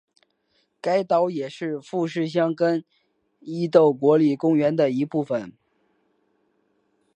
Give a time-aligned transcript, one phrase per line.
[0.81, 2.83] 该岛也是富士箱根
[3.39, 5.53] 伊豆国立公园的一部分。